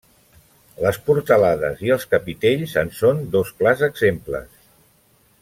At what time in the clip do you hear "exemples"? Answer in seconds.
3.91-4.59